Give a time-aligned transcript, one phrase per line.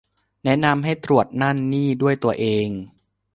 [0.43, 2.67] แนะนำให้ตรวจนั่นนี่ด้วยตัวเอง